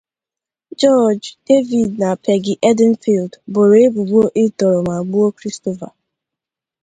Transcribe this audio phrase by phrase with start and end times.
[0.75, 5.91] George, David na Peggy Edenfield boro ebubo ịtọrọ ma gbuo Christopher.